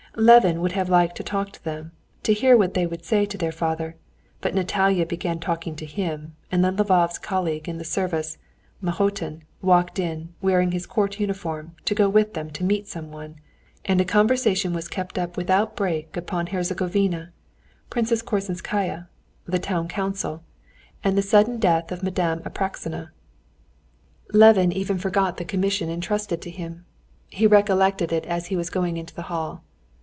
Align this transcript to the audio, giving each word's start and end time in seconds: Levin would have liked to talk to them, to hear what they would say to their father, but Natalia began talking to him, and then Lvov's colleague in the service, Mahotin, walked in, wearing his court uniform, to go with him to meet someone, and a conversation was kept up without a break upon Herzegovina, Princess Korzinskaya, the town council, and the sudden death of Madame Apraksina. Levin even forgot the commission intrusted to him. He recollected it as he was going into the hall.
Levin 0.17 0.59
would 0.59 0.73
have 0.73 0.89
liked 0.89 1.15
to 1.15 1.23
talk 1.23 1.53
to 1.53 1.63
them, 1.63 1.93
to 2.21 2.33
hear 2.33 2.57
what 2.57 2.73
they 2.73 2.85
would 2.85 3.05
say 3.05 3.25
to 3.25 3.37
their 3.37 3.49
father, 3.51 3.95
but 4.41 4.53
Natalia 4.53 5.05
began 5.05 5.39
talking 5.39 5.73
to 5.77 5.85
him, 5.85 6.35
and 6.51 6.61
then 6.65 6.75
Lvov's 6.75 7.17
colleague 7.17 7.69
in 7.69 7.77
the 7.77 7.85
service, 7.85 8.37
Mahotin, 8.83 9.43
walked 9.61 9.99
in, 9.99 10.33
wearing 10.41 10.73
his 10.73 10.85
court 10.85 11.17
uniform, 11.21 11.75
to 11.85 11.95
go 11.95 12.09
with 12.09 12.35
him 12.37 12.49
to 12.51 12.63
meet 12.65 12.89
someone, 12.89 13.37
and 13.85 14.01
a 14.01 14.03
conversation 14.05 14.73
was 14.73 14.89
kept 14.89 15.17
up 15.17 15.37
without 15.37 15.71
a 15.71 15.75
break 15.75 16.17
upon 16.17 16.47
Herzegovina, 16.47 17.31
Princess 17.89 18.21
Korzinskaya, 18.21 19.07
the 19.45 19.59
town 19.59 19.87
council, 19.87 20.43
and 21.05 21.17
the 21.17 21.21
sudden 21.21 21.57
death 21.57 21.89
of 21.89 22.03
Madame 22.03 22.41
Apraksina. 22.43 23.11
Levin 24.33 24.73
even 24.73 24.97
forgot 24.97 25.37
the 25.37 25.45
commission 25.45 25.87
intrusted 25.89 26.41
to 26.41 26.49
him. 26.51 26.83
He 27.29 27.47
recollected 27.47 28.11
it 28.11 28.25
as 28.25 28.47
he 28.47 28.57
was 28.57 28.69
going 28.69 28.97
into 28.97 29.15
the 29.15 29.21
hall. 29.31 29.63